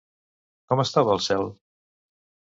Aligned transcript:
Com 0.73 0.81
estava 0.85 1.13
el 1.17 1.21
cel? 1.27 1.47